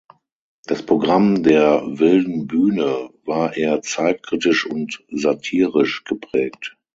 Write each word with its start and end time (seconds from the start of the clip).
Das 0.65 0.83
Programm 0.83 1.43
der 1.43 1.83
„Wilden 1.85 2.47
Bühne“ 2.47 3.11
war 3.23 3.55
eher 3.55 3.83
zeitkritisch 3.83 4.65
und 4.65 5.03
satirisch 5.11 6.05
geprägt. 6.05 6.75